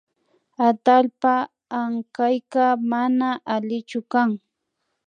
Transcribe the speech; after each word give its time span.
Atallpa 0.67 1.33
ankayka 1.79 2.65
mana 2.91 3.29
allichu 3.53 3.99
kan 4.11 4.29